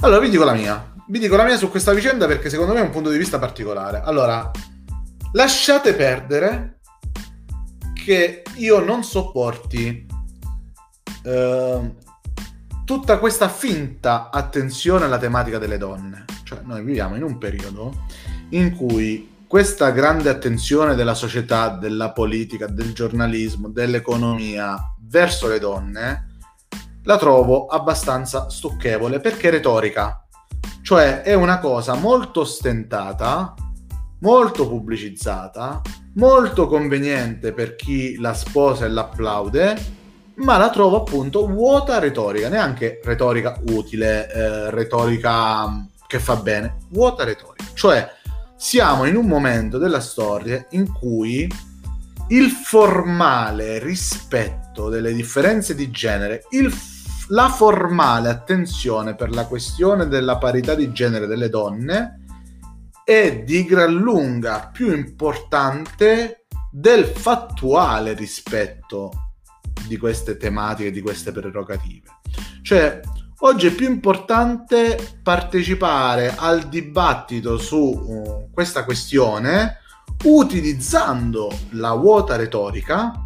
[0.00, 0.92] Allora, vi dico la mia.
[1.08, 3.38] Vi dico la mia su questa vicenda perché secondo me è un punto di vista
[3.38, 4.02] particolare.
[4.04, 4.50] Allora,
[5.32, 6.80] lasciate perdere
[7.94, 10.06] che io non sopporti
[11.22, 11.94] eh,
[12.84, 16.24] tutta questa finta attenzione alla tematica delle donne.
[16.44, 18.04] Cioè, noi viviamo in un periodo
[18.50, 24.76] in cui questa grande attenzione della società, della politica, del giornalismo, dell'economia
[25.08, 26.35] verso le donne
[27.06, 30.26] la trovo abbastanza stucchevole perché retorica.
[30.82, 33.54] Cioè è una cosa molto ostentata,
[34.20, 35.80] molto pubblicizzata,
[36.14, 39.94] molto conveniente per chi la sposa e l'applaude,
[40.36, 47.24] ma la trovo appunto vuota retorica, neanche retorica utile, eh, retorica che fa bene, vuota
[47.24, 47.64] retorica.
[47.72, 48.08] Cioè
[48.56, 51.48] siamo in un momento della storia in cui
[52.28, 56.72] il formale rispetto delle differenze di genere, il,
[57.28, 62.22] la formale attenzione per la questione della parità di genere delle donne
[63.04, 69.10] è di gran lunga più importante del fattuale rispetto
[69.86, 72.08] di queste tematiche, di queste prerogative.
[72.62, 73.00] Cioè,
[73.40, 79.80] Oggi è più importante partecipare al dibattito su uh, questa questione
[80.24, 83.25] utilizzando la vuota retorica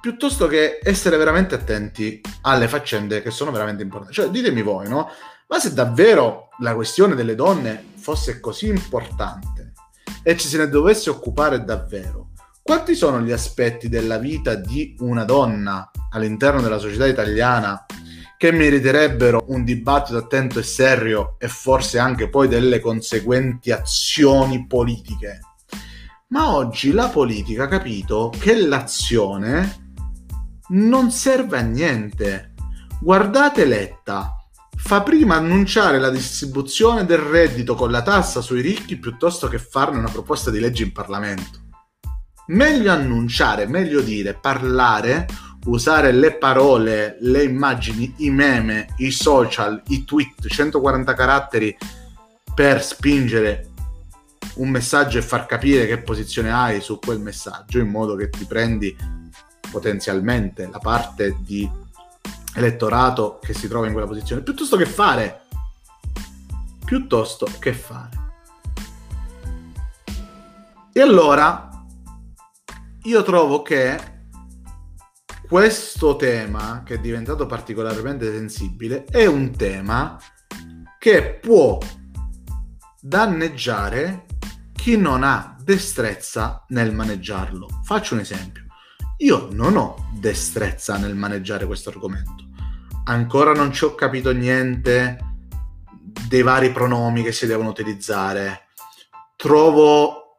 [0.00, 4.14] piuttosto che essere veramente attenti alle faccende che sono veramente importanti.
[4.14, 5.08] Cioè, ditemi voi, no?
[5.48, 9.72] Ma se davvero la questione delle donne fosse così importante
[10.22, 12.30] e ci se ne dovesse occupare davvero,
[12.62, 17.86] quanti sono gli aspetti della vita di una donna all'interno della società italiana
[18.36, 25.40] che meriterebbero un dibattito attento e serio e forse anche poi delle conseguenti azioni politiche.
[26.28, 29.87] Ma oggi la politica ha capito che l'azione
[30.68, 32.54] non serve a niente.
[33.00, 34.34] Guardate Letta,
[34.76, 39.98] fa prima annunciare la distribuzione del reddito con la tassa sui ricchi piuttosto che farne
[39.98, 41.66] una proposta di legge in Parlamento.
[42.48, 45.26] Meglio annunciare, meglio dire, parlare
[45.66, 51.76] usare le parole, le immagini, i meme, i social, i tweet, 140 caratteri
[52.54, 53.70] per spingere
[54.54, 58.44] un messaggio e far capire che posizione hai su quel messaggio in modo che ti
[58.44, 58.96] prendi
[59.70, 61.68] potenzialmente la parte di
[62.54, 65.42] elettorato che si trova in quella posizione piuttosto che fare
[66.84, 68.18] piuttosto che fare
[70.92, 71.68] e allora
[73.02, 74.16] io trovo che
[75.48, 80.20] questo tema, che è diventato particolarmente sensibile, è un tema
[80.98, 81.78] che può
[83.00, 84.26] danneggiare
[84.72, 87.66] chi non ha destrezza nel maneggiarlo.
[87.82, 88.67] Faccio un esempio.
[89.18, 92.46] Io non ho destrezza nel maneggiare questo argomento.
[93.04, 95.18] Ancora non ci ho capito niente
[96.28, 98.68] dei vari pronomi che si devono utilizzare.
[99.34, 100.38] Trovo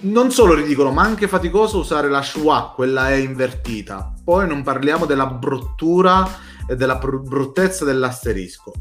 [0.00, 4.12] non solo ridicolo, ma anche faticoso usare la schwa, quella è invertita.
[4.24, 6.28] Poi non parliamo della bruttura
[6.66, 8.72] e della br- bruttezza dell'asterisco.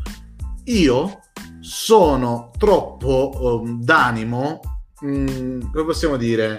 [0.65, 1.19] Io
[1.59, 4.59] sono troppo um, d'animo,
[5.01, 6.57] mh, mm, come possiamo dire,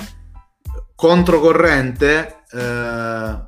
[0.94, 3.38] controcorrente, eh,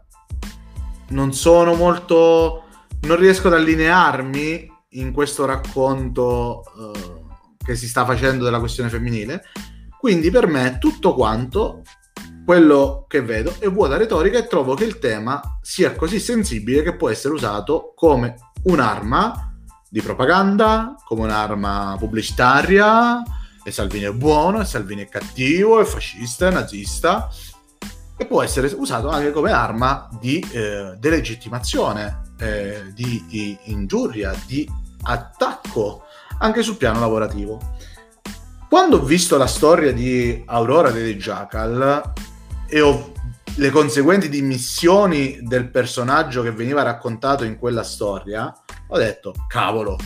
[1.09, 2.65] non sono molto...
[3.03, 7.25] non riesco ad allinearmi in questo racconto eh,
[7.65, 9.45] che si sta facendo della questione femminile.
[9.99, 11.83] Quindi per me tutto quanto
[12.45, 16.95] quello che vedo è vuota retorica e trovo che il tema sia così sensibile che
[16.95, 19.53] può essere usato come un'arma
[19.91, 23.21] di propaganda, come un'arma pubblicitaria,
[23.67, 27.29] e Salvini è buono, e Salvini è cattivo, è fascista, è nazista,
[28.17, 34.71] e può essere usato anche come arma di eh, delegittimazione, eh, di, di ingiuria, di
[35.03, 36.05] attacco,
[36.39, 37.75] anche sul piano lavorativo.
[38.69, 42.13] Quando ho visto la storia di Aurora dei Jackal
[42.69, 43.13] e ho
[43.57, 48.55] le conseguenti dimissioni del personaggio che veniva raccontato in quella storia,
[48.87, 49.99] ho detto, cavolo,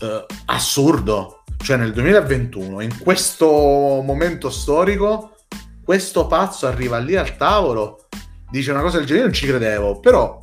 [0.00, 1.35] eh, assurdo.
[1.58, 5.36] Cioè nel 2021, in questo momento storico,
[5.84, 8.06] questo pazzo arriva lì al tavolo,
[8.50, 10.38] dice una cosa del genere, non ci credevo, però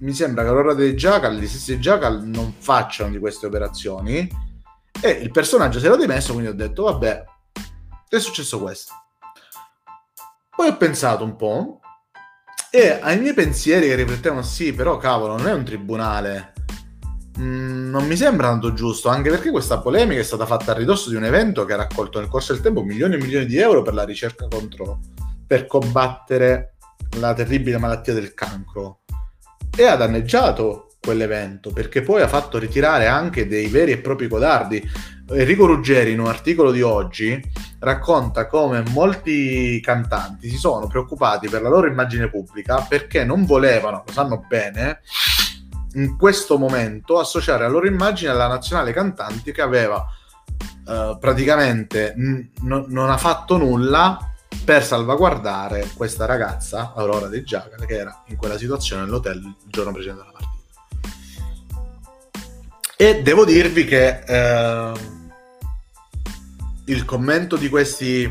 [0.00, 4.28] mi sembra che Aurora dei Jackal, gli stessi Jackal non facciano di queste operazioni
[5.00, 7.24] e il personaggio si era dimesso, quindi ho detto, vabbè,
[8.08, 8.92] è successo questo.
[10.54, 11.80] Poi ho pensato un po'
[12.70, 16.52] e ai miei pensieri che riflettevano, sì, però cavolo, non è un tribunale.
[17.38, 21.10] Mm, non mi sembra tanto giusto, anche perché questa polemica è stata fatta a ridosso
[21.10, 23.82] di un evento che ha raccolto nel corso del tempo milioni e milioni di euro
[23.82, 25.00] per la ricerca contro,
[25.46, 26.76] per combattere
[27.18, 29.00] la terribile malattia del cancro
[29.76, 34.82] e ha danneggiato quell'evento perché poi ha fatto ritirare anche dei veri e propri codardi.
[35.28, 37.40] Enrico Ruggeri in un articolo di oggi
[37.80, 44.04] racconta come molti cantanti si sono preoccupati per la loro immagine pubblica perché non volevano,
[44.06, 45.00] lo sanno bene,
[45.96, 50.06] in questo momento associare la loro immagine alla nazionale cantanti che aveva
[50.88, 54.32] eh, praticamente n- non ha fatto nulla
[54.64, 59.92] per salvaguardare questa ragazza, Aurora De Giacomo, che era in quella situazione nell'hotel il giorno
[59.92, 60.54] precedente alla partita.
[62.96, 64.92] E devo dirvi che eh,
[66.86, 68.30] il commento di questi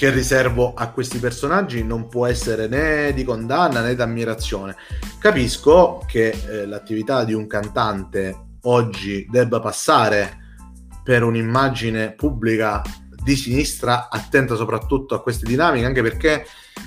[0.00, 4.74] che riservo a questi personaggi non può essere né di condanna né di ammirazione.
[5.18, 10.38] Capisco che eh, l'attività di un cantante oggi debba passare
[11.04, 12.80] per un'immagine pubblica
[13.22, 16.46] di sinistra attenta soprattutto a queste dinamiche, anche perché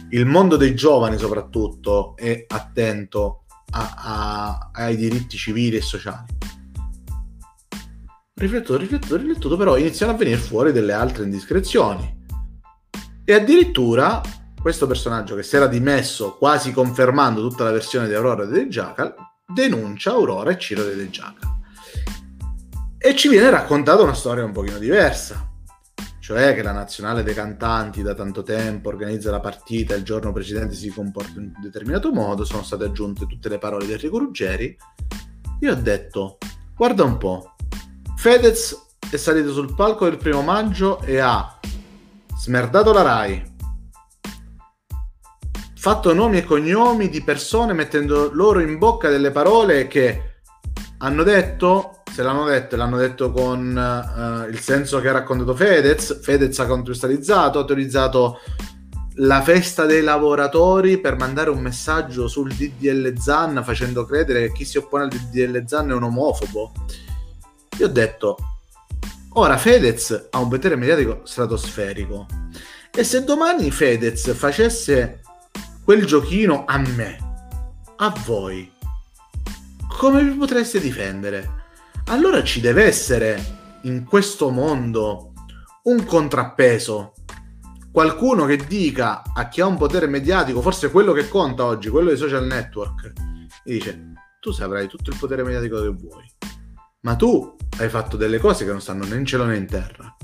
[0.10, 3.44] il mondo dei giovani soprattutto è attento
[3.74, 6.36] a, a, ai diritti civili e sociali.
[8.33, 12.21] Riflettuto, riflettuto, riflettuto, però iniziano a venire fuori delle altre indiscrezioni.
[13.25, 14.21] E addirittura
[14.61, 19.13] questo personaggio che si era dimesso quasi confermando tutta la versione di Aurora De Jackal
[19.45, 21.51] denuncia Aurora e Ciro De Jackal.
[22.97, 25.51] E ci viene raccontata una storia un pochino diversa
[26.23, 30.31] cioè che la nazionale dei cantanti da tanto tempo organizza la partita e il giorno
[30.31, 34.19] precedente si comporta in un determinato modo, sono state aggiunte tutte le parole di Enrico
[34.19, 34.73] Ruggeri,
[35.59, 36.37] io ho detto,
[36.77, 37.55] guarda un po',
[38.15, 38.73] Fedez
[39.11, 41.59] è salito sul palco del primo maggio e ha
[42.43, 43.55] smerdato la RAI,
[45.77, 50.41] fatto nomi e cognomi di persone mettendo loro in bocca delle parole che
[50.97, 56.21] hanno detto se l'hanno detto, l'hanno detto con uh, il senso che ha raccontato Fedez.
[56.21, 58.39] Fedez ha contestualizzato, ha autorizzato
[59.15, 64.65] la festa dei lavoratori per mandare un messaggio sul DDL Zan facendo credere che chi
[64.65, 66.73] si oppone al DDL Zan è un omofobo.
[67.79, 68.37] Io ho detto,
[69.33, 72.27] ora Fedez ha un potere mediatico stratosferico
[72.95, 75.21] e se domani Fedez facesse
[75.83, 77.18] quel giochino a me,
[77.97, 78.71] a voi,
[79.88, 81.62] come vi potreste difendere?
[82.06, 85.33] allora ci deve essere in questo mondo
[85.83, 87.13] un contrappeso.
[87.91, 92.09] Qualcuno che dica a chi ha un potere mediatico, forse quello che conta oggi, quello
[92.09, 93.13] dei social network,
[93.63, 96.25] e dice tu saprai tutto il potere mediatico che vuoi,
[97.03, 100.15] ma tu hai fatto delle cose che non stanno né in cielo né in terra.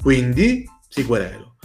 [0.00, 1.56] Quindi si querelo.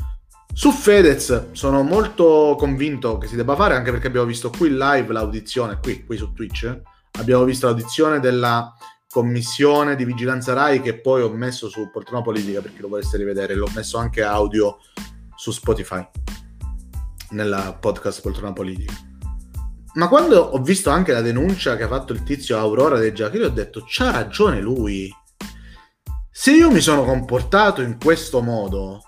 [0.54, 5.14] Su Fedez sono molto convinto che si debba fare, anche perché abbiamo visto qui live
[5.14, 6.82] l'audizione, qui, qui su Twitch,
[7.20, 8.74] abbiamo visto l'audizione della
[9.10, 13.56] commissione di vigilanza RAI che poi ho messo su Poltrona Politica perché lo vorreste rivedere,
[13.56, 14.78] l'ho messo anche audio
[15.36, 16.06] su Spotify
[17.32, 19.11] nella podcast Poltrona Politica.
[19.94, 23.44] Ma quando ho visto anche la denuncia che ha fatto il tizio Aurora De Giacchini,
[23.44, 25.14] ho detto c'ha ragione lui.
[26.30, 29.02] Se io mi sono comportato in questo modo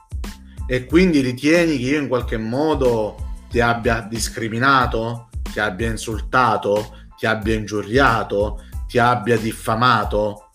[0.67, 3.15] e quindi ritieni che io in qualche modo
[3.49, 10.49] ti abbia discriminato, ti abbia insultato, ti abbia ingiuriato, ti abbia diffamato,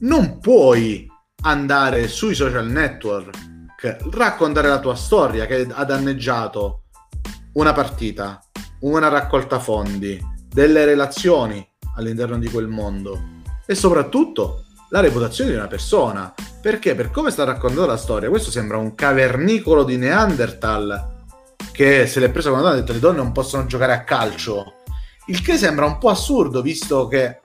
[0.00, 1.10] non puoi
[1.42, 3.36] andare sui social network,
[4.12, 6.84] raccontare la tua storia che ha danneggiato
[7.54, 8.40] una partita,
[8.80, 11.66] una raccolta fondi, delle relazioni
[11.96, 16.32] all'interno di quel mondo e soprattutto la reputazione di una persona.
[16.60, 21.16] Perché per come sta raccontando la storia, questo sembra un cavernicolo di Neanderthal
[21.72, 24.02] che se l'è preso con la donna ha detto le donne non possono giocare a
[24.02, 24.74] calcio.
[25.26, 27.40] Il che sembra un po' assurdo visto che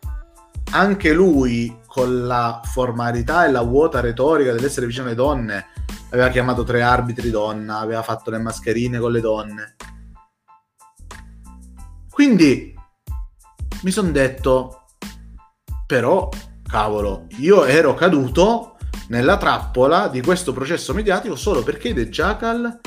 [0.72, 5.68] anche lui con la formalità e la vuota retorica dell'essere vicino alle donne
[6.10, 9.76] aveva chiamato tre arbitri donna, aveva fatto le mascherine con le donne.
[12.14, 12.72] Quindi
[13.82, 14.86] mi sono detto,
[15.88, 16.30] però,
[16.70, 18.78] cavolo, io ero caduto
[19.08, 22.80] nella trappola di questo processo mediatico solo perché The Jackal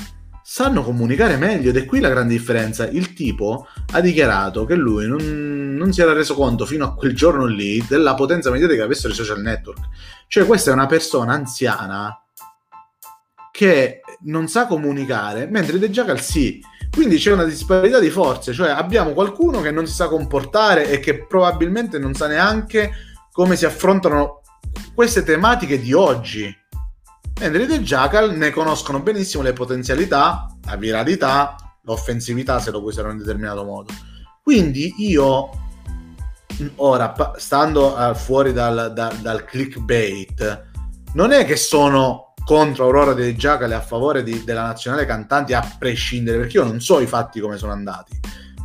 [0.45, 2.87] sanno comunicare meglio ed è qui la grande differenza.
[2.87, 7.13] Il tipo ha dichiarato che lui non, non, si era reso conto fino a quel
[7.13, 9.81] giorno lì della potenza mediatica che avessero i social network.
[10.29, 12.17] Cioè questa è una persona anziana
[13.51, 16.61] che non sa comunicare, mentre De Jackal sì.
[16.91, 20.99] Quindi c'è una disparità di forze, cioè abbiamo qualcuno che non si sa comportare e
[20.99, 22.93] che probabilmente non sa neanche
[23.33, 24.41] come si affrontano
[24.95, 26.55] queste tematiche di oggi
[27.39, 32.93] mentre i The Jackal ne conoscono benissimo le potenzialità, la viralità, l'offensività se lo puoi
[32.93, 33.93] usare in un determinato modo.
[34.43, 35.51] Quindi io,
[36.77, 40.65] ora, stando uh, fuori dal, da, dal clickbait,
[41.15, 45.53] non è che sono contro Aurora dei Jackal e a favore di, della nazionale cantanti
[45.53, 48.17] a prescindere, perché io non so i fatti come sono andati.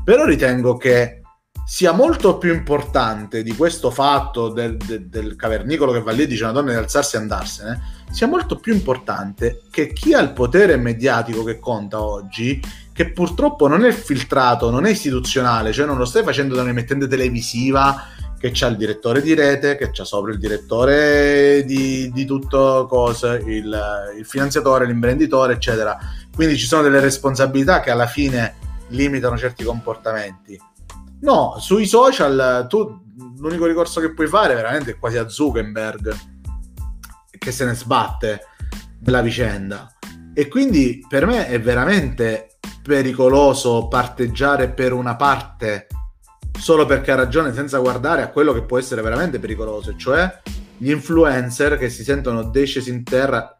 [0.05, 1.21] Però ritengo che
[1.65, 6.27] sia molto più importante di questo fatto del, del, del cavernicolo che va lì e
[6.27, 10.33] dice una donna di alzarsi e andarsene, sia molto più importante che chi ha il
[10.33, 12.61] potere mediatico che conta oggi,
[12.93, 17.07] che purtroppo non è filtrato, non è istituzionale, cioè non lo stai facendo da un'emittente
[17.07, 18.05] televisiva
[18.41, 23.35] che c'ha il direttore di rete, che c'ha sopra il direttore di, di tutto cosa,
[23.35, 25.97] il, il finanziatore, l'imprenditore, eccetera.
[26.35, 28.55] Quindi ci sono delle responsabilità che alla fine
[28.89, 30.59] limitano certi comportamenti
[31.21, 32.99] No, sui social tu
[33.37, 36.15] l'unico ricorso che puoi fare veramente è quasi a Zuckerberg
[37.37, 38.47] che se ne sbatte
[38.97, 39.93] della vicenda.
[40.33, 45.87] E quindi per me è veramente pericoloso parteggiare per una parte
[46.61, 50.41] solo perché ha ragione senza guardare a quello che può essere veramente pericoloso, cioè
[50.77, 53.59] gli influencer che si sentono decisi in terra,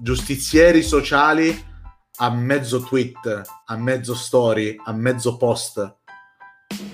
[0.00, 1.70] giustizieri sociali
[2.16, 5.98] a mezzo tweet, a mezzo story, a mezzo post.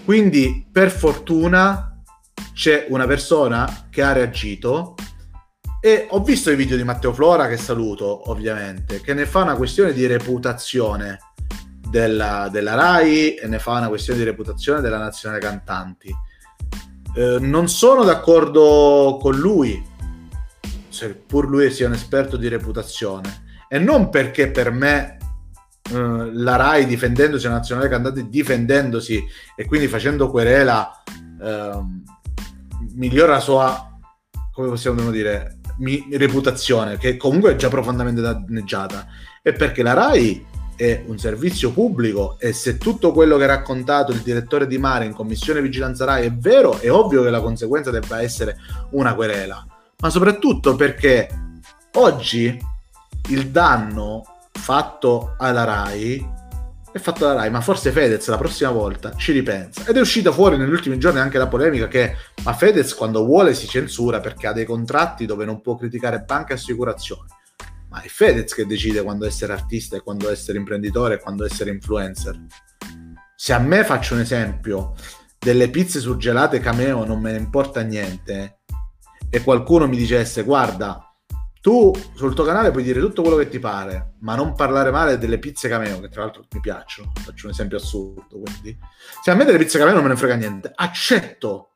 [0.04, 2.02] Quindi, per fortuna,
[2.52, 4.96] c'è una persona che ha reagito
[5.80, 9.56] e ho visto i video di Matteo Flora, che saluto ovviamente, che ne fa una
[9.56, 11.18] questione di reputazione
[11.90, 16.14] della, della RAI e ne fa una questione di reputazione della Nazionale Cantanti.
[17.14, 19.84] Eh, non sono d'accordo con lui,
[20.88, 25.16] seppur lui sia un esperto di reputazione, e non perché per me
[25.90, 29.24] eh, la RAI difendendosi, la nazionale cantante difendendosi
[29.56, 31.02] e quindi facendo querela
[31.40, 31.86] uh,
[32.94, 33.98] migliora la sua,
[34.52, 39.06] come possiamo dire, mi, reputazione, che comunque è già profondamente danneggiata,
[39.42, 40.46] è perché la RAI
[40.78, 45.06] è un servizio pubblico e se tutto quello che ha raccontato il direttore di Mare
[45.06, 48.56] in commissione vigilanza RAI è vero, è ovvio che la conseguenza debba essere
[48.90, 49.66] una querela,
[49.98, 51.28] ma soprattutto perché
[51.94, 52.56] oggi
[53.30, 56.36] il danno fatto alla Rai
[56.92, 59.84] è fatto alla Rai, ma forse Fedez la prossima volta ci ripensa.
[59.84, 63.52] Ed è uscita fuori negli ultimi giorni anche la polemica che a Fedez quando vuole
[63.52, 67.36] si censura perché ha dei contratti dove non può criticare banche e assicurazioni.
[67.90, 71.70] Ma è Fedez che decide quando essere artista e quando essere imprenditore e quando essere
[71.70, 72.38] influencer.
[73.34, 74.94] Se a me faccio un esempio
[75.38, 78.58] delle pizze surgelate cameo non me ne importa niente
[79.30, 81.08] e qualcuno mi dicesse guarda
[81.60, 85.18] tu sul tuo canale puoi dire tutto quello che ti pare, ma non parlare male
[85.18, 87.12] delle pizze cameo, che tra l'altro mi piacciono.
[87.14, 88.40] Faccio un esempio assurdo.
[88.40, 88.78] Quindi,
[89.22, 91.70] se a me delle pizze cameo non me ne frega niente, accetto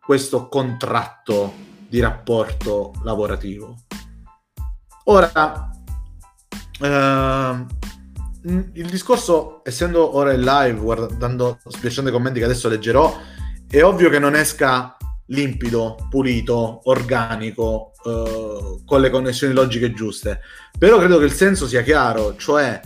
[0.00, 1.52] questo contratto
[1.86, 3.76] di rapporto lavorativo.
[5.04, 5.70] Ora,
[6.80, 7.66] ehm,
[8.44, 13.18] il discorso, essendo ora in live, guardando, spiacendo i commenti che adesso leggerò,
[13.68, 20.40] è ovvio che non esca limpido, pulito, organico, eh, con le connessioni logiche giuste.
[20.78, 22.80] Però credo che il senso sia chiaro, cioè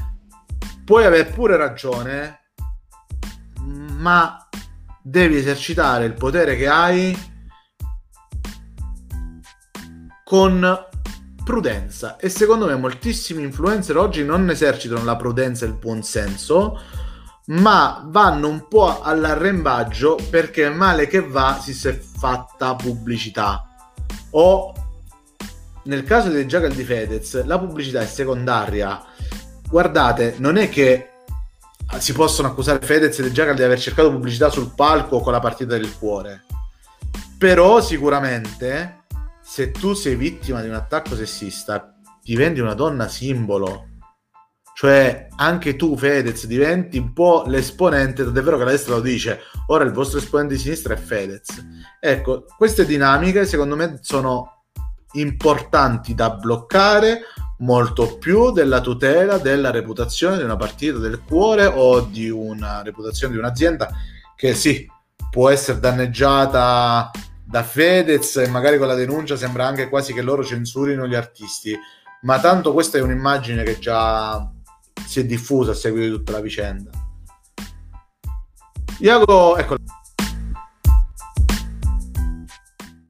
[0.85, 2.41] puoi avere pure ragione,
[3.97, 4.47] ma
[5.03, 7.33] devi esercitare il potere che hai
[10.25, 10.89] con
[11.45, 12.17] prudenza.
[12.17, 16.79] E secondo me moltissimi influencer oggi non esercitano la prudenza e il buon senso
[17.47, 23.67] ma vanno un po' all'arrembaggio perché male che va si è fatta pubblicità.
[24.31, 24.73] O
[25.85, 29.03] nel caso dei Jackal di Fedez la pubblicità è secondaria.
[29.69, 31.11] Guardate non è che
[31.99, 35.77] si possono accusare Fedez e Jackal di aver cercato pubblicità sul palco con la partita
[35.77, 36.45] del cuore.
[37.37, 39.04] Però sicuramente
[39.45, 43.93] se tu sei vittima di un attacco sessista diventi una donna simbolo
[44.75, 49.43] cioè, anche tu, Fedez, diventi un po' l'esponente, tant'è vero che la destra lo dice,
[49.69, 51.65] ora il vostro esponente di sinistra è Fedez.
[52.01, 54.65] Ecco, queste dinamiche secondo me sono
[55.13, 57.21] importanti da bloccare
[57.59, 63.35] molto più della tutela della reputazione di una partita del cuore o di una reputazione
[63.35, 63.89] di un'azienda
[64.35, 64.91] che sì,
[65.31, 67.13] può essere danneggiata
[67.45, 71.79] da Fedez e magari con la denuncia sembra anche quasi che loro censurino gli artisti,
[72.23, 74.51] ma tanto questa è un'immagine che già
[75.07, 76.91] si è diffusa a seguito di tutta la vicenda.
[78.99, 79.77] Iago, ecco.